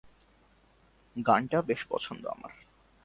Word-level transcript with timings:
গানটা 1.15 1.59
বেশ 1.61 1.81
পছন্দ 1.89 2.23
আমার। 2.27 2.53